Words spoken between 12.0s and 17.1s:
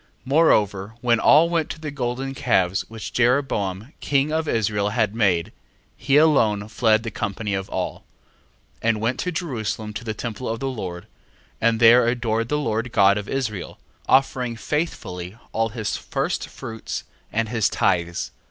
adored the Lord God of Israel, offering faithfully all his firstfruits,